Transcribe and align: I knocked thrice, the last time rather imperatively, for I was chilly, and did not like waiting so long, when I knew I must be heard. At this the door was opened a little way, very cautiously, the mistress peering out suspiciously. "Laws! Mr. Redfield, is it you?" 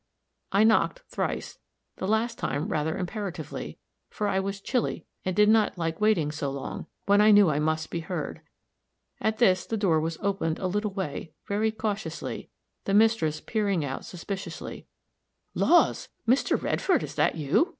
I 0.51 0.63
knocked 0.63 1.03
thrice, 1.09 1.59
the 1.97 2.07
last 2.07 2.39
time 2.39 2.69
rather 2.69 2.97
imperatively, 2.97 3.77
for 4.09 4.27
I 4.27 4.39
was 4.39 4.59
chilly, 4.59 5.05
and 5.23 5.35
did 5.35 5.47
not 5.47 5.77
like 5.77 6.01
waiting 6.01 6.31
so 6.31 6.49
long, 6.49 6.87
when 7.05 7.21
I 7.21 7.29
knew 7.29 7.51
I 7.51 7.59
must 7.59 7.91
be 7.91 7.99
heard. 7.99 8.41
At 9.19 9.37
this 9.37 9.63
the 9.63 9.77
door 9.77 9.99
was 9.99 10.17
opened 10.19 10.57
a 10.57 10.65
little 10.65 10.89
way, 10.95 11.33
very 11.47 11.69
cautiously, 11.71 12.49
the 12.85 12.95
mistress 12.95 13.41
peering 13.41 13.85
out 13.85 14.03
suspiciously. 14.03 14.87
"Laws! 15.53 16.09
Mr. 16.27 16.59
Redfield, 16.59 17.03
is 17.03 17.19
it 17.19 17.35
you?" 17.35 17.69